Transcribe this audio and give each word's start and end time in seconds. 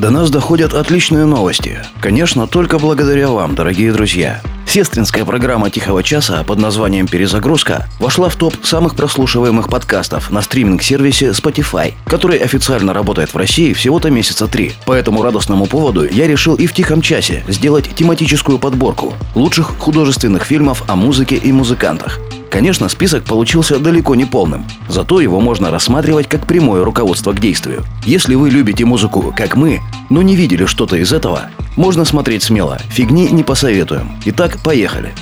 До 0.00 0.08
нас 0.08 0.30
доходят 0.30 0.72
отличные 0.72 1.26
новости. 1.26 1.78
Конечно, 2.00 2.46
только 2.46 2.78
благодаря 2.78 3.28
вам, 3.28 3.54
дорогие 3.54 3.92
друзья. 3.92 4.40
Сестринская 4.66 5.26
программа 5.26 5.68
«Тихого 5.68 6.02
часа» 6.02 6.42
под 6.42 6.58
названием 6.58 7.06
«Перезагрузка» 7.06 7.86
вошла 7.98 8.30
в 8.30 8.36
топ 8.36 8.54
самых 8.62 8.94
прослушиваемых 8.94 9.68
подкастов 9.68 10.30
на 10.30 10.40
стриминг-сервисе 10.40 11.32
Spotify, 11.32 11.92
который 12.06 12.38
официально 12.38 12.94
работает 12.94 13.34
в 13.34 13.36
России 13.36 13.74
всего-то 13.74 14.10
месяца 14.10 14.46
три. 14.46 14.72
По 14.86 14.94
этому 14.94 15.22
радостному 15.22 15.66
поводу 15.66 16.08
я 16.08 16.26
решил 16.26 16.54
и 16.54 16.66
в 16.66 16.72
«Тихом 16.72 17.02
часе» 17.02 17.44
сделать 17.46 17.94
тематическую 17.94 18.58
подборку 18.58 19.12
лучших 19.34 19.76
художественных 19.78 20.44
фильмов 20.44 20.82
о 20.86 20.96
музыке 20.96 21.36
и 21.36 21.52
музыкантах. 21.52 22.20
Конечно, 22.50 22.88
список 22.88 23.24
получился 23.24 23.78
далеко 23.78 24.16
не 24.16 24.24
полным, 24.24 24.64
зато 24.88 25.20
его 25.20 25.40
можно 25.40 25.70
рассматривать 25.70 26.26
как 26.26 26.46
прямое 26.46 26.84
руководство 26.84 27.32
к 27.32 27.40
действию. 27.40 27.84
Если 28.04 28.34
вы 28.34 28.50
любите 28.50 28.84
музыку, 28.84 29.32
как 29.36 29.56
мы, 29.56 29.80
но 30.10 30.20
не 30.20 30.34
видели 30.34 30.66
что-то 30.66 30.96
из 30.96 31.12
этого, 31.12 31.42
можно 31.76 32.04
смотреть 32.04 32.42
смело, 32.42 32.78
фигни 32.90 33.28
не 33.28 33.44
посоветуем. 33.44 34.10
Итак, 34.24 34.58
поехали. 34.64 35.14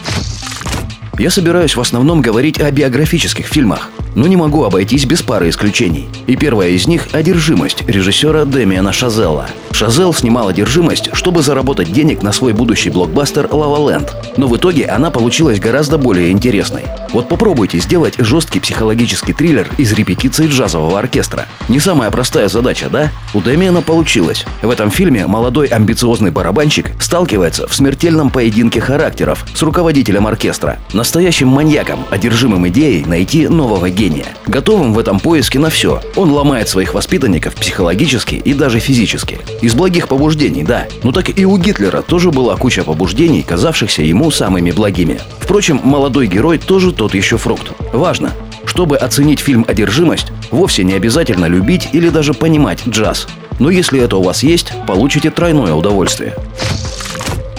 Я 1.19 1.31
собираюсь 1.31 1.75
в 1.75 1.81
основном 1.81 2.23
говорить 2.23 2.61
о 2.61 2.71
биографических 2.71 3.47
фильмах, 3.47 3.91
но 4.15 4.29
не 4.29 4.37
могу 4.37 4.63
обойтись 4.63 5.05
без 5.05 5.21
пары 5.21 5.49
исключений. 5.49 6.09
И 6.29 6.37
первая 6.37 6.71
из 6.71 6.87
них– 6.87 7.09
«Одержимость» 7.13 7.83
режиссера 7.89 8.45
Демиана 8.45 8.93
Шазелла. 8.93 9.49
Шазел 9.73 10.15
снимал 10.15 10.49
«Одержимость», 10.49 11.11
чтобы 11.15 11.43
заработать 11.43 11.93
денег 11.93 12.23
на 12.23 12.33
свой 12.33 12.53
будущий 12.53 12.91
блокбастер 12.91 13.49
«Лава 13.51 13.91
Ленд», 13.91 14.15
но 14.37 14.47
в 14.47 14.57
итоге 14.57 14.87
она 14.87 15.11
получилась 15.11 15.59
гораздо 15.59 15.99
более 15.99 16.31
интересной. 16.31 16.85
Вот 17.13 17.29
попробуйте 17.29 17.79
сделать 17.79 18.15
жесткий 18.19 18.61
психологический 18.61 19.33
триллер 19.33 19.69
из 19.79 19.93
репетиции 19.93 20.47
джазового 20.47 20.99
оркестра. 20.99 21.47
Не 21.69 21.81
самая 21.81 22.11
простая 22.11 22.49
задача, 22.49 22.89
да? 22.91 23.11
У 23.33 23.41
Демиана 23.41 23.81
получилось. 23.81 24.45
В 24.63 24.69
этом 24.69 24.91
фильме 24.91 25.27
молодой 25.27 25.69
амбициозный 25.69 26.31
барабанщик 26.31 26.91
сталкивается 27.01 27.67
в 27.67 27.75
смертельном 27.75 28.31
поединке 28.31 28.81
характеров 28.81 29.47
с 29.55 29.63
руководителем 29.63 30.27
оркестра, 30.27 30.79
настоящим 30.93 31.49
маньяком, 31.49 32.05
одержимым 32.11 32.69
идеей 32.69 33.05
найти 33.05 33.49
нового 33.49 33.89
гения. 33.89 34.27
Готовым 34.47 34.93
в 34.93 34.99
этом 34.99 35.19
поиске 35.19 35.59
на 35.59 35.71
все. 35.71 36.03
Он 36.17 36.31
ломает 36.31 36.69
своих 36.69 36.93
воспитанников 36.93 37.55
психологически 37.55 38.35
и 38.35 38.53
даже 38.53 38.81
физически. 38.81 39.39
Из 39.63 39.75
благих 39.75 40.09
побуждений, 40.09 40.63
да. 40.63 40.87
Но 41.03 41.13
так 41.13 41.39
и 41.39 41.47
у 41.47 41.57
Гитлера 41.57 42.03
тоже 42.03 42.31
была 42.31 42.57
куча 42.57 42.85
побуждений, 42.85 43.43
казавшихся 43.43 44.03
ему 44.03 44.31
самыми 44.31 44.73
благими. 44.73 45.21
Впрочем, 45.41 45.81
молодой 45.83 46.27
герой 46.27 46.59
тоже 46.59 46.93
тот 46.99 47.15
еще 47.15 47.39
фрукт. 47.39 47.71
Важно, 47.93 48.33
чтобы 48.67 48.97
оценить 48.97 49.39
фильм 49.39 49.65
«Одержимость», 49.67 50.33
вовсе 50.51 50.83
не 50.83 50.95
обязательно 50.95 51.47
любить 51.47 51.89
или 51.93 52.11
даже 52.11 52.35
понимать 52.35 52.87
джаз. 52.87 53.29
Но 53.61 53.71
если 53.71 54.01
это 54.01 54.17
у 54.17 54.23
вас 54.23 54.43
есть, 54.43 54.73
получите 54.87 55.31
тройное 55.31 55.75
удовольствие. 55.75 56.35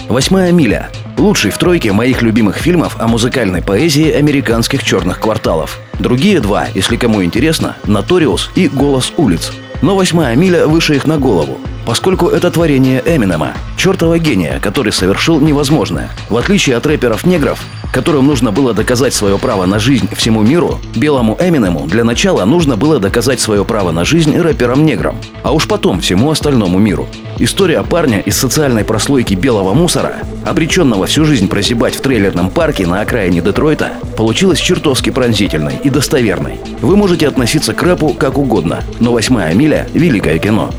Восьмая 0.08 0.52
миля. 0.52 0.90
Лучший 1.16 1.50
в 1.50 1.58
тройке 1.58 1.92
моих 1.92 2.22
любимых 2.22 2.56
фильмов 2.56 2.96
о 2.98 3.08
музыкальной 3.08 3.62
поэзии 3.62 4.10
американских 4.10 4.84
черных 4.84 5.20
кварталов. 5.20 5.80
Другие 5.98 6.40
два, 6.40 6.66
если 6.74 6.96
кому 6.96 7.24
интересно, 7.24 7.76
«Наториус» 7.84 8.50
и 8.54 8.68
«Голос 8.68 9.12
улиц». 9.16 9.52
Но 9.80 9.96
«Восьмая 9.96 10.36
миля» 10.36 10.66
выше 10.66 10.96
их 10.96 11.06
на 11.06 11.16
голову, 11.16 11.58
поскольку 11.90 12.28
это 12.28 12.52
творение 12.52 13.02
Эминема, 13.04 13.52
чертова 13.76 14.16
гения, 14.20 14.60
который 14.60 14.92
совершил 14.92 15.40
невозможное. 15.40 16.08
В 16.28 16.36
отличие 16.36 16.76
от 16.76 16.86
рэперов-негров, 16.86 17.60
которым 17.92 18.28
нужно 18.28 18.52
было 18.52 18.72
доказать 18.72 19.12
свое 19.12 19.38
право 19.38 19.66
на 19.66 19.80
жизнь 19.80 20.08
всему 20.14 20.42
миру, 20.42 20.78
белому 20.94 21.36
Эминему 21.40 21.88
для 21.88 22.04
начала 22.04 22.44
нужно 22.44 22.76
было 22.76 23.00
доказать 23.00 23.40
свое 23.40 23.64
право 23.64 23.90
на 23.90 24.04
жизнь 24.04 24.38
рэперам-неграм, 24.38 25.16
а 25.42 25.50
уж 25.50 25.66
потом 25.66 26.00
всему 26.00 26.30
остальному 26.30 26.78
миру. 26.78 27.08
История 27.40 27.82
парня 27.82 28.20
из 28.20 28.36
социальной 28.36 28.84
прослойки 28.84 29.34
белого 29.34 29.74
мусора, 29.74 30.18
обреченного 30.46 31.06
всю 31.06 31.24
жизнь 31.24 31.48
прозябать 31.48 31.96
в 31.96 32.02
трейлерном 32.02 32.50
парке 32.50 32.86
на 32.86 33.00
окраине 33.00 33.40
Детройта, 33.40 33.94
получилась 34.16 34.60
чертовски 34.60 35.10
пронзительной 35.10 35.80
и 35.82 35.90
достоверной. 35.90 36.60
Вы 36.82 36.96
можете 36.96 37.26
относиться 37.26 37.74
к 37.74 37.82
рэпу 37.82 38.10
как 38.10 38.38
угодно, 38.38 38.84
но 39.00 39.12
«Восьмая 39.12 39.54
миля»— 39.54 39.88
великое 39.92 40.38
кино. 40.38 40.70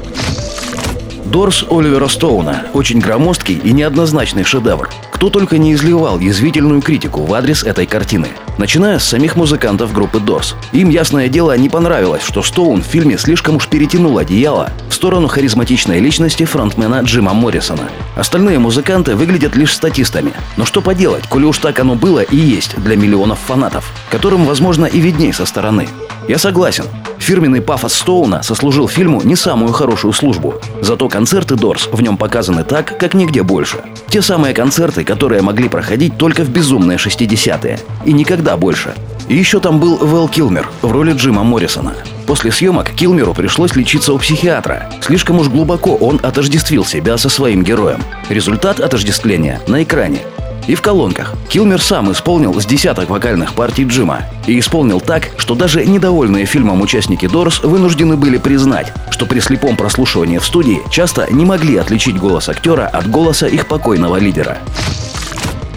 Дорс 1.31 1.63
Оливера 1.69 2.09
Стоуна– 2.09 2.65
очень 2.73 2.99
громоздкий 2.99 3.55
и 3.55 3.71
неоднозначный 3.71 4.43
шедевр. 4.43 4.89
Кто 5.11 5.29
только 5.29 5.57
не 5.57 5.71
изливал 5.71 6.19
язвительную 6.19 6.81
критику 6.81 7.21
в 7.23 7.33
адрес 7.33 7.63
этой 7.63 7.85
картины. 7.85 8.27
Начиная 8.57 8.99
с 8.99 9.05
самих 9.05 9.37
музыкантов 9.37 9.93
группы 9.93 10.19
Дорс. 10.19 10.55
Им, 10.73 10.89
ясное 10.89 11.29
дело, 11.29 11.55
не 11.55 11.69
понравилось, 11.69 12.21
что 12.21 12.43
Стоун 12.43 12.81
в 12.81 12.85
фильме 12.85 13.17
слишком 13.17 13.55
уж 13.55 13.69
перетянул 13.69 14.17
одеяло 14.17 14.71
в 14.89 14.93
сторону 14.93 15.29
харизматичной 15.29 16.01
личности 16.01 16.43
фронтмена 16.43 16.99
Джима 16.99 17.33
Моррисона. 17.33 17.87
Остальные 18.17 18.59
музыканты 18.59 19.15
выглядят 19.15 19.55
лишь 19.55 19.73
статистами. 19.73 20.33
Но 20.57 20.65
что 20.65 20.81
поделать, 20.81 21.29
коли 21.29 21.45
уж 21.45 21.59
так 21.59 21.79
оно 21.79 21.95
было 21.95 22.19
и 22.19 22.35
есть 22.35 22.75
для 22.75 22.97
миллионов 22.97 23.39
фанатов, 23.39 23.89
которым, 24.09 24.43
возможно, 24.43 24.85
и 24.85 24.99
видней 24.99 25.31
со 25.31 25.45
стороны. 25.45 25.87
Я 26.27 26.37
согласен, 26.37 26.85
Фирменный 27.21 27.61
пафос 27.61 27.93
Стоуна 27.93 28.41
сослужил 28.41 28.87
фильму 28.87 29.21
не 29.21 29.35
самую 29.35 29.73
хорошую 29.73 30.11
службу. 30.11 30.55
Зато 30.81 31.07
концерты 31.07 31.55
Дорс 31.55 31.87
в 31.91 32.01
нем 32.01 32.17
показаны 32.17 32.63
так, 32.63 32.97
как 32.97 33.13
нигде 33.13 33.43
больше. 33.43 33.77
Те 34.09 34.23
самые 34.23 34.55
концерты, 34.55 35.03
которые 35.03 35.43
могли 35.43 35.69
проходить 35.69 36.17
только 36.17 36.43
в 36.43 36.49
безумные 36.49 36.97
60-е. 36.97 37.79
И 38.05 38.11
никогда 38.13 38.57
больше. 38.57 38.95
И 39.27 39.35
еще 39.35 39.59
там 39.59 39.79
был 39.79 39.97
Вэл 39.97 40.27
Килмер 40.29 40.67
в 40.81 40.91
роли 40.91 41.13
Джима 41.13 41.43
Моррисона. 41.43 41.93
После 42.25 42.51
съемок 42.51 42.89
Килмеру 42.89 43.35
пришлось 43.35 43.75
лечиться 43.75 44.13
у 44.13 44.17
психиатра. 44.17 44.89
Слишком 45.01 45.37
уж 45.39 45.47
глубоко 45.47 45.95
он 45.95 46.19
отождествил 46.23 46.83
себя 46.83 47.19
со 47.19 47.29
своим 47.29 47.63
героем. 47.63 47.99
Результат 48.29 48.79
отождествления 48.79 49.61
на 49.67 49.83
экране. 49.83 50.21
И 50.67 50.75
в 50.75 50.81
колонках. 50.81 51.33
Килмер 51.49 51.81
сам 51.81 52.11
исполнил 52.11 52.59
с 52.59 52.65
десяток 52.65 53.09
вокальных 53.09 53.53
партий 53.53 53.85
Джима. 53.85 54.23
И 54.47 54.59
исполнил 54.59 54.99
так, 54.99 55.29
что 55.37 55.55
даже 55.55 55.85
недовольные 55.85 56.45
фильмом 56.45 56.81
участники 56.81 57.27
Дорс 57.27 57.61
вынуждены 57.63 58.15
были 58.15 58.37
признать, 58.37 58.93
что 59.09 59.25
при 59.25 59.39
слепом 59.39 59.75
прослушивании 59.75 60.37
в 60.37 60.45
студии 60.45 60.81
часто 60.89 61.27
не 61.31 61.45
могли 61.45 61.77
отличить 61.77 62.17
голос 62.17 62.49
актера 62.49 62.87
от 62.87 63.09
голоса 63.09 63.47
их 63.47 63.67
покойного 63.67 64.17
лидера. 64.17 64.57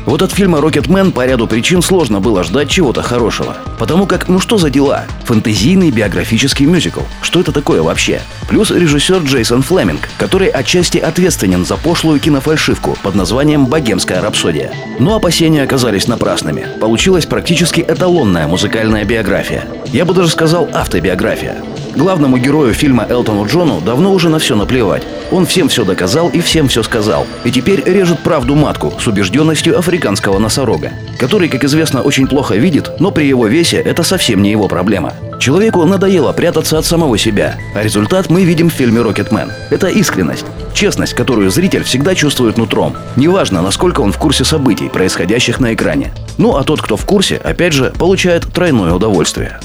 Вот 0.06 0.20
от 0.20 0.32
фильма 0.32 0.60
«Рокетмен» 0.60 1.12
по 1.12 1.24
ряду 1.24 1.46
причин 1.46 1.80
сложно 1.80 2.20
было 2.20 2.44
ждать 2.44 2.68
чего-то 2.68 3.00
хорошего. 3.02 3.56
Потому 3.78 4.06
как, 4.06 4.28
ну 4.28 4.38
что 4.38 4.58
за 4.58 4.68
дела? 4.68 5.04
Фэнтезийный 5.24 5.90
биографический 5.90 6.66
мюзикл. 6.66 7.00
Что 7.22 7.40
это 7.40 7.52
такое 7.52 7.82
вообще? 7.82 8.20
Плюс 8.46 8.70
режиссер 8.70 9.22
Джейсон 9.22 9.62
Флеминг, 9.62 10.10
который 10.18 10.48
отчасти 10.48 10.98
ответственен 10.98 11.64
за 11.64 11.76
пошлую 11.76 12.20
кинофальшивку 12.20 12.98
под 13.02 13.14
названием 13.14 13.66
«Богемская 13.66 14.20
рапсодия». 14.20 14.72
Но 14.98 15.16
опасения 15.16 15.62
оказались 15.62 16.06
напрасными. 16.06 16.66
Получилась 16.80 17.24
практически 17.24 17.80
эталонная 17.80 18.46
музыкальная 18.46 19.04
биография. 19.04 19.66
Я 19.86 20.04
бы 20.04 20.12
даже 20.12 20.28
сказал 20.28 20.68
автобиография. 20.72 21.62
Главному 21.96 22.38
герою 22.38 22.74
фильма 22.74 23.06
Элтону 23.08 23.46
Джону 23.46 23.80
давно 23.80 24.12
уже 24.12 24.28
на 24.28 24.38
все 24.38 24.56
наплевать. 24.56 25.04
Он 25.30 25.46
всем 25.46 25.68
все 25.68 25.84
доказал 25.84 26.28
и 26.28 26.40
всем 26.40 26.68
все 26.68 26.82
сказал. 26.82 27.26
И 27.44 27.52
теперь 27.52 27.82
режет 27.84 28.20
правду 28.20 28.56
матку 28.56 28.92
с 28.98 29.06
убежденностью 29.06 29.78
африканского 29.78 30.38
носорога, 30.38 30.92
который, 31.18 31.48
как 31.48 31.62
известно, 31.64 32.02
очень 32.02 32.26
плохо 32.26 32.56
видит, 32.56 32.90
но 32.98 33.12
при 33.12 33.26
его 33.26 33.46
весе 33.46 33.76
это 33.76 34.02
совсем 34.02 34.42
не 34.42 34.50
его 34.50 34.66
проблема. 34.66 35.12
Человеку 35.38 35.84
надоело 35.84 36.32
прятаться 36.32 36.78
от 36.78 36.84
самого 36.84 37.16
себя, 37.16 37.56
а 37.74 37.82
результат 37.82 38.28
мы 38.28 38.44
видим 38.44 38.70
в 38.70 38.72
фильме 38.72 39.00
«Рокетмен». 39.00 39.52
Это 39.70 39.88
искренность, 39.88 40.46
честность, 40.72 41.14
которую 41.14 41.50
зритель 41.50 41.84
всегда 41.84 42.14
чувствует 42.14 42.56
нутром. 42.56 42.96
Неважно, 43.14 43.62
насколько 43.62 44.00
он 44.00 44.12
в 44.12 44.18
курсе 44.18 44.44
событий, 44.44 44.88
происходящих 44.88 45.60
на 45.60 45.74
экране. 45.74 46.12
Ну 46.38 46.56
а 46.56 46.64
тот, 46.64 46.82
кто 46.82 46.96
в 46.96 47.04
курсе, 47.04 47.36
опять 47.36 47.72
же, 47.72 47.92
получает 47.98 48.52
тройное 48.52 48.94
удовольствие. 48.94 49.60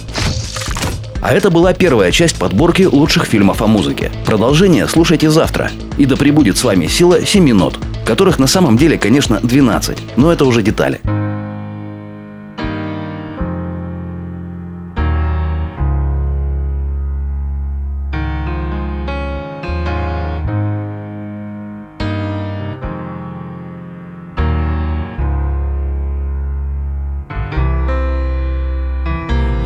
А 1.21 1.33
это 1.33 1.51
была 1.51 1.73
первая 1.73 2.11
часть 2.11 2.37
подборки 2.37 2.83
лучших 2.83 3.25
фильмов 3.25 3.61
о 3.61 3.67
музыке. 3.67 4.11
Продолжение 4.25 4.87
слушайте 4.87 5.29
завтра. 5.29 5.69
И 5.97 6.05
да 6.05 6.15
пребудет 6.15 6.57
с 6.57 6.63
вами 6.63 6.87
сила 6.87 7.25
семи 7.25 7.51
нот, 7.51 7.77
которых 8.05 8.39
на 8.39 8.47
самом 8.47 8.77
деле, 8.77 8.97
конечно, 8.97 9.39
12, 9.41 9.97
но 10.15 10.31
это 10.31 10.45
уже 10.45 10.61
детали. 10.61 11.01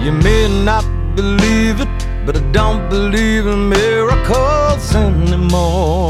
You 0.03 0.11
may 0.21 0.49
not 0.65 0.83
believe 1.15 1.79
it, 1.79 1.87
but 2.25 2.35
I 2.35 2.41
don't 2.51 2.89
believe 2.89 3.45
in 3.47 3.69
miracles 3.69 4.95
anymore. 4.95 6.09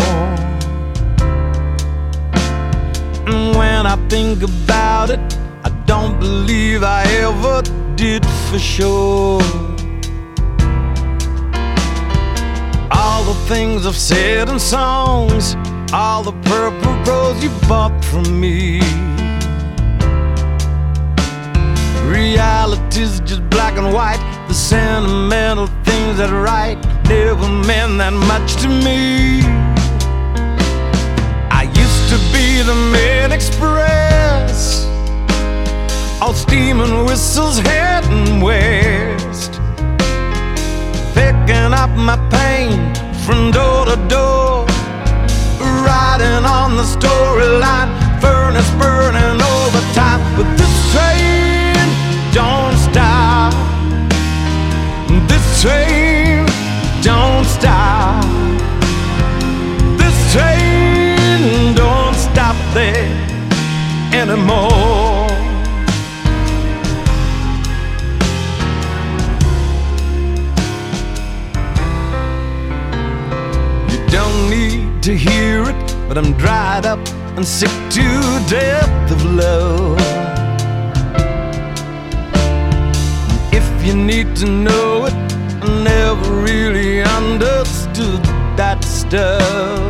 And 3.27 3.55
when 3.55 3.85
I 3.85 3.95
think 4.09 4.43
about 4.43 5.09
it, 5.09 5.19
I 5.63 5.69
don't 5.85 6.19
believe 6.19 6.83
I 6.83 7.03
ever 7.27 7.61
did 7.95 8.25
for 8.49 8.59
sure. 8.59 9.41
All 12.91 13.23
the 13.23 13.37
things 13.47 13.85
I've 13.85 13.95
said 13.95 14.49
in 14.49 14.59
songs, 14.59 15.55
all 15.93 16.23
the 16.23 16.33
purple 16.43 16.93
rose 17.05 17.43
you 17.43 17.49
bought 17.67 18.03
from 18.05 18.39
me. 18.39 18.81
Reality's 22.05 23.19
just 23.21 23.49
black 23.49 23.77
and 23.77 23.93
white. 23.93 24.32
The 24.53 24.59
sentimental 24.59 25.65
things 25.81 26.19
that 26.19 26.29
write 26.29 26.77
never 27.09 27.49
meant 27.65 27.97
that 27.97 28.13
much 28.13 28.53
to 28.61 28.69
me. 28.69 29.41
I 31.49 31.63
used 31.73 32.05
to 32.13 32.17
be 32.29 32.61
the 32.61 32.77
main 32.93 33.31
express, 33.31 34.85
all 36.21 36.35
steam 36.35 36.81
and 36.81 37.03
whistles 37.07 37.57
heading 37.57 38.41
west, 38.41 39.53
picking 41.17 41.73
up 41.73 41.89
my 41.97 42.21
pain 42.29 42.77
from 43.25 43.49
door 43.49 43.85
to 43.87 43.97
door, 44.07 44.67
riding 45.81 46.45
on 46.45 46.77
the 46.77 46.85
storyline, 46.85 47.89
anymore. 64.29 65.27
You 73.89 73.99
don't 74.07 74.49
need 74.49 75.03
to 75.03 75.17
hear 75.17 75.63
it, 75.63 76.07
but 76.07 76.17
I'm 76.17 76.31
dried 76.37 76.85
up 76.85 77.05
and 77.35 77.45
sick 77.45 77.73
to 77.97 78.05
death 78.47 79.11
of 79.11 79.25
love. 79.25 79.99
If 83.51 83.67
you 83.85 83.93
need 83.93 84.35
to 84.37 84.45
know 84.45 85.05
it, 85.05 85.13
I 85.61 85.83
never 85.83 86.31
really 86.41 87.01
understood 87.01 88.23
that 88.55 88.83
stuff. 88.85 89.82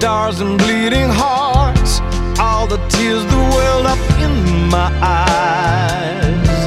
Stars 0.00 0.40
and 0.40 0.56
bleeding 0.56 1.10
hearts, 1.10 2.00
all 2.40 2.66
the 2.66 2.78
tears 2.88 3.22
that 3.22 3.42
welled 3.54 3.84
up 3.84 4.02
in 4.26 4.34
my 4.70 4.88
eyes. 5.02 6.58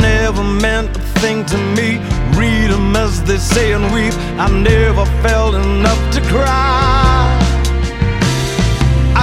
Never 0.00 0.44
meant 0.44 0.96
a 0.96 1.00
thing 1.20 1.44
to 1.46 1.58
me. 1.76 1.98
Read 2.40 2.70
'em 2.70 2.94
as 2.94 3.20
they 3.28 3.40
say 3.54 3.72
and 3.72 3.86
weep. 3.94 4.14
I 4.44 4.46
never 4.70 5.04
felt 5.24 5.54
enough 5.66 6.02
to 6.14 6.20
cry. 6.32 7.26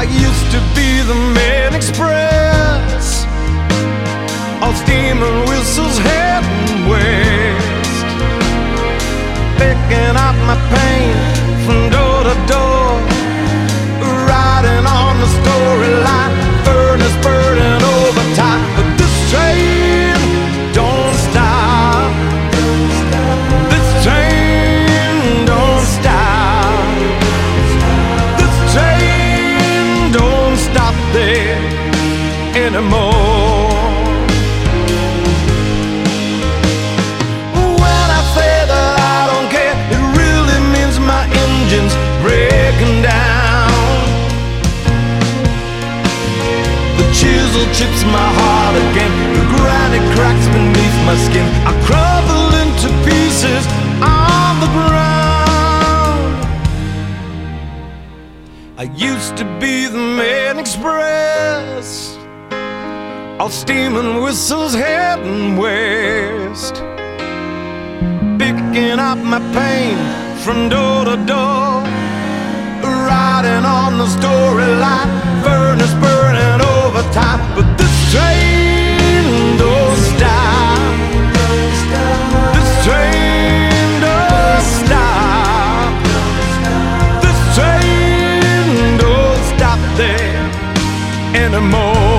I 0.01 0.03
used 0.27 0.47
to 0.55 0.59
be 0.77 0.89
the 1.11 1.19
main 1.39 1.71
express, 1.79 3.25
all 4.61 4.75
steam 4.83 5.17
and 5.27 5.37
whistles 5.49 5.97
heading 6.05 6.24
chisel 47.55 47.73
chips 47.73 48.03
my 48.05 48.29
heart 48.39 48.75
again, 48.75 49.11
the 49.33 49.43
granite 49.55 50.07
cracks 50.15 50.47
beneath 50.47 50.97
my 51.05 51.15
skin. 51.25 51.47
I 51.65 51.73
crumble 51.87 52.53
into 52.63 52.89
pieces 53.07 53.65
on 54.01 54.59
the 54.59 54.67
ground. 54.75 56.35
I 58.77 58.83
used 58.95 59.37
to 59.37 59.45
be 59.59 59.87
the 59.87 59.97
main 59.97 60.59
express, 60.59 62.17
all 63.39 63.49
steam 63.49 63.95
and 63.95 64.21
whistles 64.21 64.73
heading 64.73 65.55
west, 65.57 66.75
picking 68.37 68.99
up 68.99 69.17
my 69.17 69.39
pain 69.53 69.97
from 70.43 70.69
door 70.69 71.05
to 71.05 71.15
door, 71.25 71.83
riding 72.83 73.65
on 73.65 73.97
the 73.97 74.07
storyline, 74.17 75.09
furnace 75.43 75.93
burning 75.93 76.14
anymore. 91.35 92.14